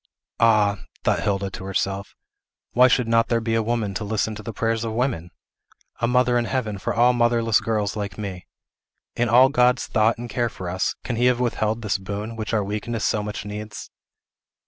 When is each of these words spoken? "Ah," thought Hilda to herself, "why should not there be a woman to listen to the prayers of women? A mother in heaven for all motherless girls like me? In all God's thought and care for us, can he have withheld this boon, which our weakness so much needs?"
"Ah," 0.39 0.85
thought 1.03 1.19
Hilda 1.21 1.51
to 1.51 1.65
herself, 1.65 2.15
"why 2.71 2.87
should 2.87 3.07
not 3.07 3.27
there 3.27 3.39
be 3.39 3.53
a 3.53 3.61
woman 3.61 3.93
to 3.93 4.03
listen 4.03 4.33
to 4.33 4.41
the 4.41 4.51
prayers 4.51 4.83
of 4.83 4.93
women? 4.93 5.29
A 5.99 6.07
mother 6.07 6.39
in 6.39 6.45
heaven 6.45 6.79
for 6.79 6.91
all 6.95 7.13
motherless 7.13 7.61
girls 7.61 7.95
like 7.95 8.17
me? 8.17 8.47
In 9.15 9.29
all 9.29 9.49
God's 9.49 9.85
thought 9.85 10.17
and 10.17 10.27
care 10.27 10.49
for 10.49 10.71
us, 10.71 10.95
can 11.03 11.17
he 11.17 11.25
have 11.27 11.39
withheld 11.39 11.83
this 11.83 11.99
boon, 11.99 12.35
which 12.35 12.51
our 12.51 12.63
weakness 12.63 13.05
so 13.05 13.21
much 13.21 13.45
needs?" 13.45 13.91